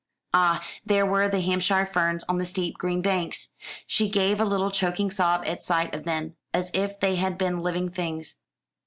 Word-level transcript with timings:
Ah, 0.33 0.65
there 0.83 1.05
were 1.05 1.29
the 1.29 1.41
Hampshire 1.41 1.85
ferns 1.85 2.23
on 2.27 2.39
the 2.39 2.45
steep 2.47 2.75
green 2.75 3.03
banks! 3.03 3.49
She 3.85 4.09
gave 4.09 4.41
a 4.41 4.45
little 4.45 4.71
choking 4.71 5.11
sob 5.11 5.43
at 5.45 5.61
sight 5.61 5.93
of 5.93 6.05
them, 6.05 6.37
as 6.55 6.71
if 6.73 6.99
they 6.99 7.17
had 7.17 7.37
been 7.37 7.59
living 7.61 7.91
things. 7.91 8.37